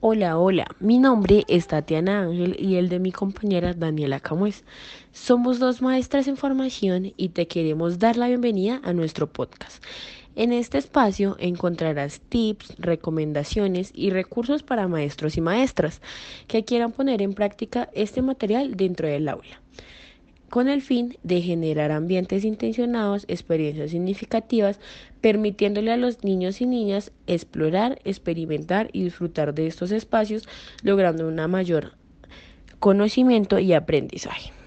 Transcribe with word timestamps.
Hola, 0.00 0.38
hola, 0.38 0.68
mi 0.78 0.98
nombre 0.98 1.44
es 1.48 1.66
Tatiana 1.66 2.20
Ángel 2.22 2.54
y 2.56 2.76
el 2.76 2.88
de 2.88 3.00
mi 3.00 3.10
compañera 3.10 3.74
Daniela 3.74 4.20
Camues. 4.20 4.62
Somos 5.10 5.58
dos 5.58 5.82
maestras 5.82 6.28
en 6.28 6.36
formación 6.36 7.12
y 7.16 7.30
te 7.30 7.48
queremos 7.48 7.98
dar 7.98 8.16
la 8.16 8.28
bienvenida 8.28 8.80
a 8.84 8.92
nuestro 8.92 9.26
podcast. 9.26 9.82
En 10.36 10.52
este 10.52 10.78
espacio 10.78 11.34
encontrarás 11.40 12.20
tips, 12.20 12.76
recomendaciones 12.78 13.90
y 13.92 14.10
recursos 14.10 14.62
para 14.62 14.86
maestros 14.86 15.36
y 15.36 15.40
maestras 15.40 16.00
que 16.46 16.64
quieran 16.64 16.92
poner 16.92 17.20
en 17.20 17.34
práctica 17.34 17.90
este 17.92 18.22
material 18.22 18.76
dentro 18.76 19.08
del 19.08 19.28
aula 19.28 19.60
con 20.48 20.68
el 20.68 20.82
fin 20.82 21.18
de 21.22 21.40
generar 21.42 21.92
ambientes 21.92 22.44
intencionados, 22.44 23.24
experiencias 23.28 23.90
significativas, 23.90 24.80
permitiéndole 25.20 25.92
a 25.92 25.96
los 25.96 26.24
niños 26.24 26.60
y 26.60 26.66
niñas 26.66 27.12
explorar, 27.26 27.98
experimentar 28.04 28.90
y 28.92 29.04
disfrutar 29.04 29.54
de 29.54 29.66
estos 29.66 29.90
espacios, 29.90 30.48
logrando 30.82 31.26
un 31.26 31.36
mayor 31.50 31.92
conocimiento 32.78 33.58
y 33.58 33.72
aprendizaje. 33.72 34.57